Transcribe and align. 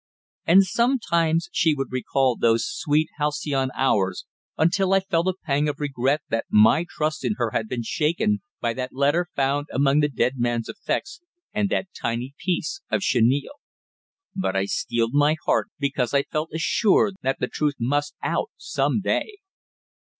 And 0.47 0.63
sometimes 0.63 1.47
she 1.51 1.75
would 1.75 1.91
recall 1.91 2.35
those 2.35 2.65
sweet 2.67 3.09
halcyon 3.19 3.69
hours, 3.75 4.25
until 4.57 4.93
I 4.93 5.01
felt 5.01 5.27
a 5.27 5.35
pang 5.45 5.69
of 5.69 5.79
regret 5.79 6.23
that 6.29 6.47
my 6.49 6.87
trust 6.89 7.23
in 7.23 7.35
her 7.37 7.51
had 7.51 7.67
been 7.67 7.83
shaken 7.83 8.41
by 8.59 8.73
that 8.73 8.95
letter 8.95 9.27
found 9.35 9.67
among 9.71 9.99
the 9.99 10.09
dead 10.09 10.39
man's 10.39 10.67
effects 10.67 11.21
and 11.53 11.69
that 11.69 11.89
tiny 11.93 12.33
piece 12.39 12.81
of 12.89 13.01
chenille. 13.03 13.61
But 14.35 14.55
I 14.55 14.65
steeled 14.65 15.13
my 15.13 15.35
heart, 15.45 15.67
because 15.77 16.15
I 16.15 16.23
felt 16.23 16.49
assured 16.51 17.17
that 17.21 17.37
the 17.39 17.47
truth 17.47 17.75
must 17.79 18.15
out 18.23 18.49
some 18.57 19.01
day. 19.01 19.35